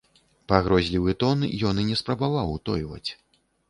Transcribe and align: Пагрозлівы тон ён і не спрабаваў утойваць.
Пагрозлівы 0.51 1.15
тон 1.25 1.45
ён 1.73 1.85
і 1.85 1.87
не 1.93 2.01
спрабаваў 2.05 2.47
утойваць. 2.59 3.09